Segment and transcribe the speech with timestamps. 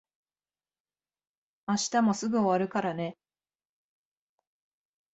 [1.67, 3.19] 明日もすぐ終わるからね。